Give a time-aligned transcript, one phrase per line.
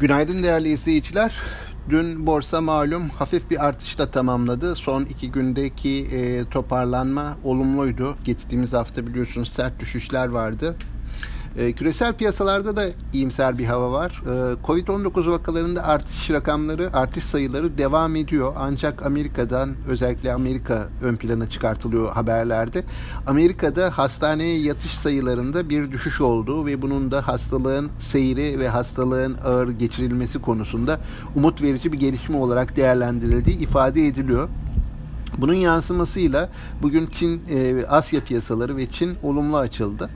[0.00, 1.34] Günaydın değerli izleyiciler.
[1.90, 4.74] Dün borsa malum hafif bir artışla tamamladı.
[4.74, 8.16] Son iki gündeki e, toparlanma olumluydu.
[8.24, 10.76] Geçtiğimiz hafta biliyorsunuz sert düşüşler vardı.
[11.56, 14.22] E, küresel piyasalarda da iyimser bir hava var.
[14.26, 18.52] E, Covid-19 vakalarında artış rakamları, artış sayıları devam ediyor.
[18.56, 22.84] Ancak Amerika'dan özellikle Amerika ön plana çıkartılıyor haberlerde.
[23.26, 29.68] Amerika'da hastaneye yatış sayılarında bir düşüş olduğu ve bunun da hastalığın seyri ve hastalığın ağır
[29.68, 31.00] geçirilmesi konusunda
[31.36, 34.48] umut verici bir gelişme olarak değerlendirildiği ifade ediliyor.
[35.38, 36.50] Bunun yansımasıyla
[36.82, 40.10] bugün Çin, e, Asya piyasaları ve Çin olumlu açıldı.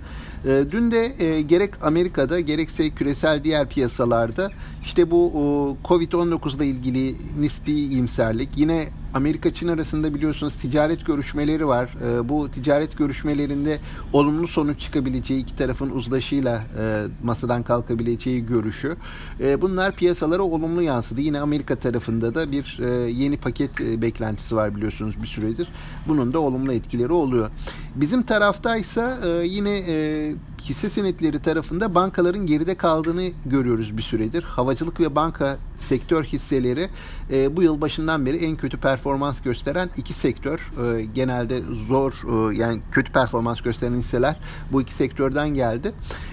[0.45, 4.51] E, dün de e, gerek Amerika'da gerekse küresel diğer piyasalarda
[4.85, 11.89] işte bu Covid-19 ile ilgili nispi iyimserlik yine Amerika-Çin arasında biliyorsunuz ticaret görüşmeleri var.
[12.05, 13.79] E, bu ticaret görüşmelerinde
[14.13, 18.97] olumlu sonuç çıkabileceği iki tarafın uzlaşıyla e, masadan kalkabileceği görüşü.
[19.41, 21.21] E, bunlar piyasalara olumlu yansıdı.
[21.21, 25.69] Yine Amerika tarafında da bir e, yeni paket beklentisi var biliyorsunuz bir süredir.
[26.09, 27.51] Bunun da olumlu etkileri oluyor.
[27.95, 29.83] Bizim taraftaysa e, yine
[30.65, 34.43] hisse senetleri tarafında bankaların geride kaldığını görüyoruz bir süredir.
[34.43, 36.89] Havacılık ve banka sektör hisseleri
[37.31, 40.59] e, bu yıl başından beri en kötü performans gösteren iki sektör.
[40.59, 44.37] E, genelde zor e, yani kötü performans gösteren hisseler
[44.73, 45.93] bu iki sektörden geldi.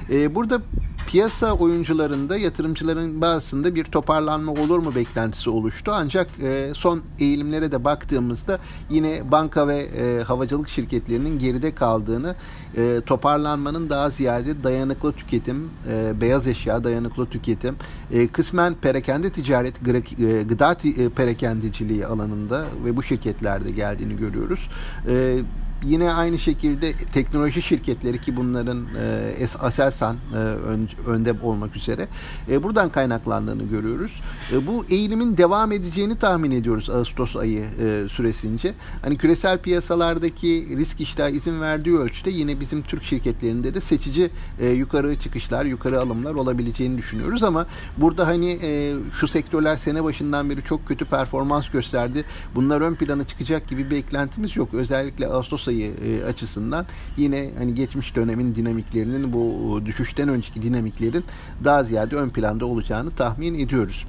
[0.09, 0.61] E, burada
[1.09, 5.91] piyasa oyuncularında yatırımcıların bazısında bir toparlanma olur mu beklentisi oluştu.
[5.95, 8.57] Ancak e, son eğilimlere de baktığımızda
[8.89, 12.35] yine banka ve e, havacılık şirketlerinin geride kaldığını
[12.77, 17.75] e, toparlanmanın daha ziyade dayanıklı tüketim, e, beyaz eşya dayanıklı tüketim,
[18.11, 24.69] e, kısmen perakende ticaret, e, gıda e, perakendeciliği alanında ve bu şirketlerde geldiğini görüyoruz.
[25.07, 25.39] E,
[25.83, 32.07] Yine aynı şekilde teknoloji şirketleri ki bunların e, Aselsan e, ön, önde olmak üzere
[32.49, 34.21] e, buradan kaynaklandığını görüyoruz.
[34.53, 38.73] E, bu eğilimin devam edeceğini tahmin ediyoruz Ağustos ayı e, süresince.
[39.01, 44.29] Hani küresel piyasalardaki risk iştahı izin verdiği ölçüde yine bizim Türk şirketlerinde de seçici
[44.59, 47.65] e, yukarı çıkışlar, yukarı alımlar olabileceğini düşünüyoruz ama
[47.97, 52.23] burada hani e, şu sektörler sene başından beri çok kötü performans gösterdi.
[52.55, 54.73] Bunlar ön plana çıkacak gibi beklentimiz yok.
[54.73, 56.85] Özellikle Ağustos sayı e, açısından
[57.17, 61.23] yine hani geçmiş dönemin dinamiklerinin bu düşüşten önceki dinamiklerin
[61.63, 64.05] daha ziyade ön planda olacağını tahmin ediyoruz.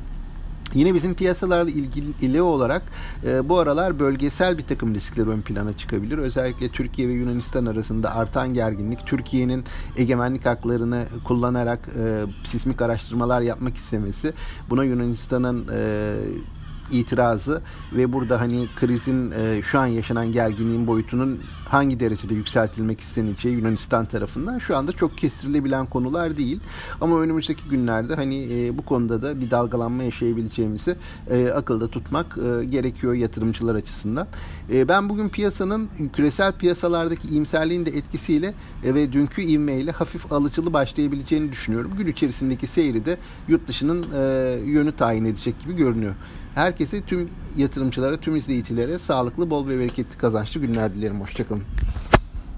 [0.74, 2.82] Yine bizim piyasalarla ilgili olarak
[3.24, 6.18] e, bu aralar bölgesel bir takım riskler ön plana çıkabilir.
[6.18, 9.64] Özellikle Türkiye ve Yunanistan arasında artan gerginlik, Türkiye'nin
[9.96, 14.32] egemenlik haklarını kullanarak e, sismik araştırmalar yapmak istemesi,
[14.70, 16.14] buna Yunanistan'ın e,
[16.92, 17.62] itirazı
[17.92, 24.06] ve burada hani krizin e, şu an yaşanan gerginliğin boyutunun hangi derecede yükseltilmek isteneceği Yunanistan
[24.06, 26.60] tarafından şu anda çok kestirilebilen konular değil.
[27.00, 30.96] Ama önümüzdeki günlerde hani e, bu konuda da bir dalgalanma yaşayabileceğimizi
[31.30, 34.26] e, akılda tutmak e, gerekiyor yatırımcılar açısından.
[34.72, 40.72] E, ben bugün piyasanın küresel piyasalardaki iyimserliğin de etkisiyle e, ve dünkü ivmeyle hafif alıcılı
[40.72, 41.92] başlayabileceğini düşünüyorum.
[41.98, 43.18] Gün içerisindeki seyri de
[43.48, 44.22] yurt dışının e,
[44.64, 46.14] yönü tayin edecek gibi görünüyor.
[46.54, 51.20] Herkese tüm yatırımcılara, tüm izleyicilere sağlıklı, bol ve bereketli kazançlı günler dilerim.
[51.20, 51.62] Hoşçakalın.